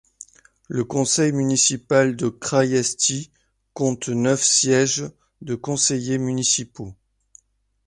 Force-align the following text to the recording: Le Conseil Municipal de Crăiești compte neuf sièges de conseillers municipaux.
Le 0.67 0.83
Conseil 0.83 1.31
Municipal 1.31 2.15
de 2.15 2.29
Crăiești 2.29 3.29
compte 3.71 4.07
neuf 4.15 4.41
sièges 4.43 5.11
de 5.41 5.53
conseillers 5.53 6.17
municipaux. 6.17 6.95